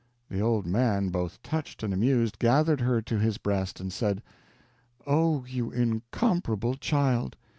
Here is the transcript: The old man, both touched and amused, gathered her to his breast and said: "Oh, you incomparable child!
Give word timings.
The 0.31 0.39
old 0.41 0.65
man, 0.65 1.09
both 1.09 1.43
touched 1.43 1.83
and 1.83 1.93
amused, 1.93 2.39
gathered 2.39 2.81
her 2.81 3.03
to 3.03 3.19
his 3.19 3.37
breast 3.37 3.79
and 3.79 3.93
said: 3.93 4.23
"Oh, 5.05 5.45
you 5.45 5.69
incomparable 5.69 6.73
child! 6.73 7.37